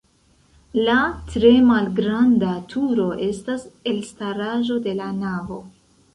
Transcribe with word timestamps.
La 0.85 0.95
tre 1.33 1.51
malgranda 1.67 2.55
turo 2.73 3.07
estas 3.27 3.67
elstaraĵo 3.93 4.81
de 4.89 4.99
la 5.03 5.13
navo. 5.21 5.63